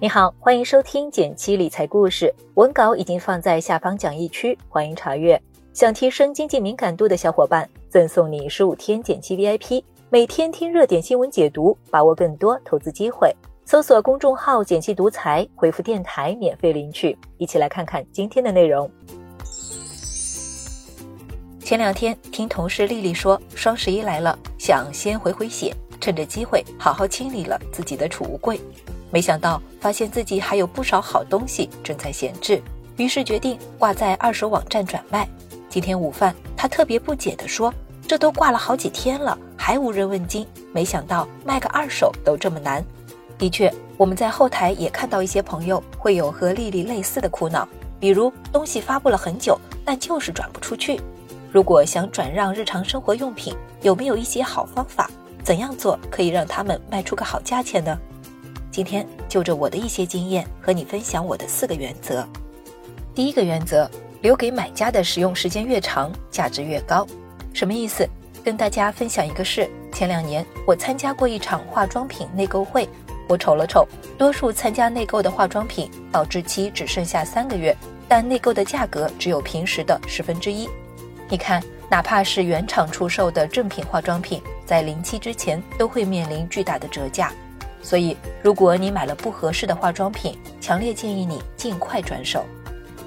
[0.00, 5.42] 你好，欢迎收听减七理财故事，文稿已经放在下方讲义区，欢迎查阅。
[5.72, 13.34] 想提升经济敏感度的小伙伴，赠送你十五天减七 VIP，每天听热点新闻解读，把握更多投资机会。
[13.64, 17.18] 搜索公众号“减七独裁，回复“电台”免费领取。
[17.36, 18.88] 一起来看看今天的内容。
[21.58, 28.60] 前两天听同事丽丽说，双十一来了，想先回回血，趁着机会好好清理了自己的储物柜。
[29.10, 32.60] 没想到发现自己还有不少好东西正在闲置，
[32.96, 35.28] 于是决定挂在二手网站转卖。
[35.68, 37.72] 今天午饭，他特别不解地说
[38.06, 40.46] ：“这都挂了好几天了，还无人问津。
[40.72, 42.84] 没想到卖个二手都这么难。”
[43.38, 47.68] 的确，我们在后台也看到一些朋友会有和丽丽类似的苦恼，
[48.00, 51.00] 比如东西发布了很久，但就是转不出去。
[51.52, 55.10] 如果想转让日常生活用品，有没有一些好方法？
[55.44, 57.96] 怎样做可以让他们卖出个好价钱呢？
[58.70, 62.26] 今天就着我的一些经验和你分享我的四个原则。
[63.14, 67.06] 第一个原则，留给买家的使用时间越长，价值越高。
[67.52, 68.08] 什么意思？
[68.44, 72.88] 跟大家分享一个事：前两年我参加过一场化妆品内购会，
[73.28, 77.76] 我瞅了瞅，多数参加内购的化妆品保质期只剩下三个月，
[78.08, 80.68] 但内购的价格只有平时的十分之一。
[81.28, 87.32] 你看，哪怕是原厂出售的正品化妆品，在临期之前都会面临巨大的折价。
[87.82, 92.44] 所以，如果你买了不合适的化妆品，强烈建议你尽快转手。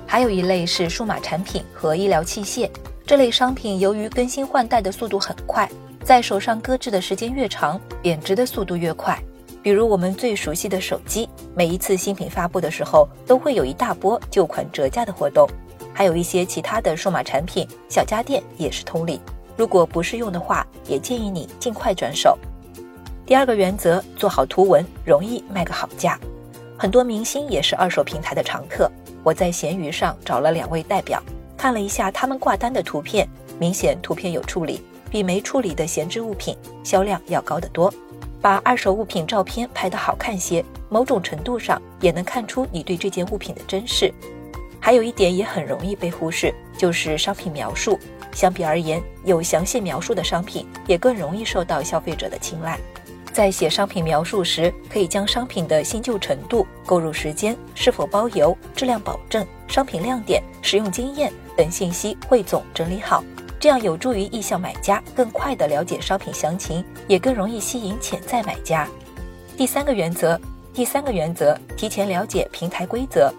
[0.07, 2.69] 还有一类是数码产品和医疗器械，
[3.05, 5.69] 这类商品由于更新换代的速度很快，
[6.03, 9.17] 在手上搁置的时间越长，贬值的速度越快。
[9.63, 15.47] 比如我们最熟悉的手机，每一次新品发布的时候，都会有一大波旧款折价的活动。
[15.93, 19.21] 还有一些其他的数码产品，小家电也是通理。
[19.55, 22.37] 如果不适用的话，也建议你尽快转手。
[23.25, 26.19] 第二个原则，做好图文，容易卖个好价。
[26.77, 28.91] 很多明星也是二手平台的常客。
[29.23, 31.21] 我在闲鱼上找了两位代表，
[31.55, 33.27] 看了一下他们挂单的图片，
[33.59, 37.93] 明显图片有处理，比没处理的闲置物品销量要高得多。
[38.41, 44.11] 把二手物品照片拍得好看些，某种程度上也能看出你对这件物品的珍视。
[44.79, 47.99] 还有一点也很容易被忽视，就是商品描述。
[48.33, 52.79] 相比而言，有详细描述的商品也更容易受到消费者的青睐。
[53.33, 63.23] 在写商品描述时，可以将商品的新旧程度、购入时间、是否包邮、质量保证、商品亮点、使用经验等信息汇总整理好，
[63.57, 68.87] 这样有助于意向买家更快地了解商品详情，也更容易吸引潜在买家。
[69.55, 70.39] 第三个原则，
[70.73, 73.33] 第三个原则，提前了解平台规则。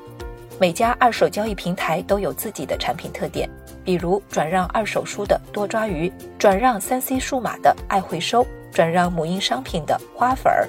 [0.58, 3.48] 每家二手交易平台都有自己的产品特点，
[3.84, 8.46] 比如转让二手书的多抓鱼，转让三 C 数码的爱回收。
[8.72, 10.68] 转让母婴商品的花粉儿，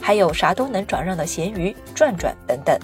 [0.00, 2.76] 还有啥都能转让的闲鱼、转转等等。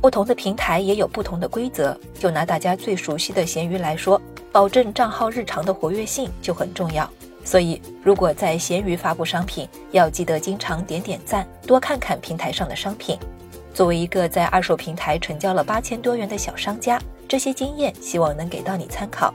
[0.00, 1.98] 不同的平台也有不同的规则。
[2.18, 4.20] 就拿大家最熟悉的闲鱼来说，
[4.52, 7.08] 保证账号日常的活跃性就很重要。
[7.44, 13.18] 所以，如果在闲鱼发布商品，要记得经常点点赞，多看看平台上的商品。
[13.72, 19.32] 作为一个在二手平台成交了八千多元的小商家，这些经验希望能给到你参考。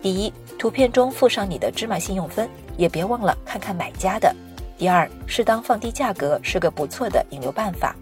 [0.00, 2.48] 第一，图片中附上你的芝麻信用分。
[2.76, 4.34] 也别忘了看看买家的。
[4.76, 7.94] 第二，适当放低价格是个不错的引流办法。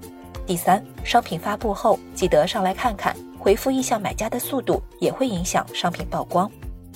[0.47, 6.51] 第三，商品发布后记得上来看看，回复意向买家的速度也会影响商品曝光。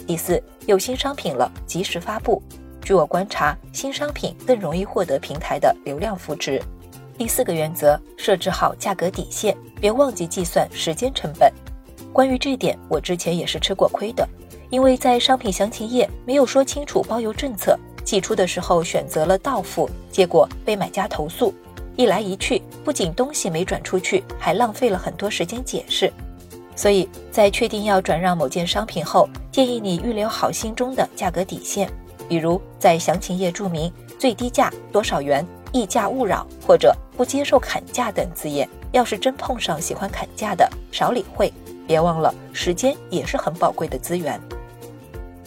[0.06, 2.42] 第四，有新商品了及时发布。
[2.82, 6.62] 据我观察，新商品更容易获得平台的流量扶持。
[7.18, 11.52] 第四个原则，设置好价格底线，别忘记计算时间成本。
[12.12, 14.28] 关于这点，我之前也是吃过亏的。
[14.70, 21.54] 因为在商品详情页没有说清楚包邮政策，寄出的时候选择了到付，结果被买家投诉。
[21.96, 26.12] 一来一去，不仅东西没转出去，还浪费了很多时间解释。
[26.74, 31.90] 所以在确定要转让某件商品后，建议你预留好心中的价格底线，
[32.28, 38.68] 比如在详情页注明最低价多少元、溢价勿扰或者不接受砍价等字眼。
[38.92, 41.50] 要是真碰上喜欢砍价的，少理会。
[41.86, 44.38] 别忘了，时间也是很宝贵的资源。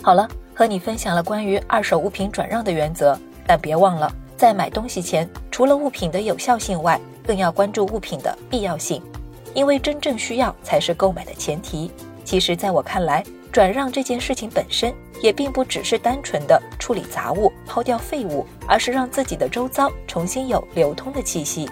[0.01, 9.01] 好了，和你分享了关于二手物品转让的原则，但别忘了，在买东西前，除了物品的有效性外，更要关注物品的必要性，
[9.54, 11.92] 因为真正需要才是购买的前提。
[12.24, 21.69] 其实，在我看来，转让这件事情本身也并不只是单纯的处理杂物、抛掉废物，而是让自己的周遭重新有流通的气息。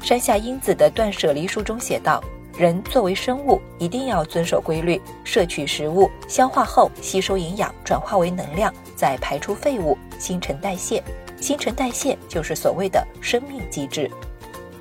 [0.00, 2.22] 山下英子的《断舍离》书中写道。
[2.58, 11.00] 人作为生物，一定要遵守规律，摄取食物，消化后吸收营养，转化为能量，再排出废物，新陈代谢。
[11.40, 14.10] 新陈代谢就是所谓的生命机制。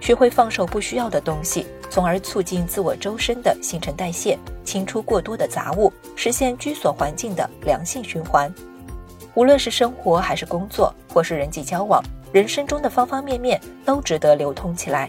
[0.02, 8.52] 学会放手不需要的东西，从而促进自我周身的新陈代谢，清出过多的杂物，实现居所环境的良性循环。
[9.36, 15.08] 无论是生活还是工作，或是人际交往，人生中的方方面面都值得流通起来。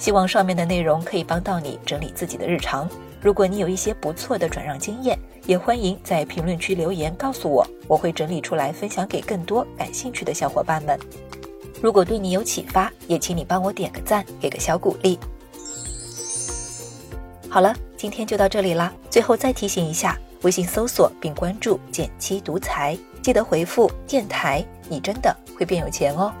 [0.00, 2.88] 希望上面的内容可以帮到你整理自己的日常。
[3.20, 10.98] 如果你有一些不错的转让经验，也欢迎在评论区留言告诉我，我会整理出来分享给更多感兴趣的小伙伴们。
[11.82, 15.18] 如果对你有启发，也请你帮我点个赞，给个小鼓励。
[17.50, 18.90] 好了，今天就到这里啦。
[19.10, 26.32] 最后再提醒一下，微信搜索并关注“减七独裁”，记得回复“电台”，你真的会变有钱哦。